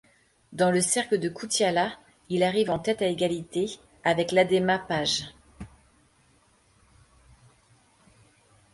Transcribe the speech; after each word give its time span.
Dans 0.51 0.71
le 0.71 0.81
cercle 0.81 1.19
de 1.19 1.29
Koutiala, 1.29 1.91
il 2.29 2.41
arrive 2.41 2.71
en 2.71 2.79
tête 2.79 3.03
à 3.03 3.05
égalité 3.05 3.77
avec 4.03 4.31
l’Adéma-pasj. 4.31 5.25